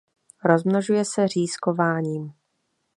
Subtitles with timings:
[0.43, 2.33] Rozmnožuje se řízkováním.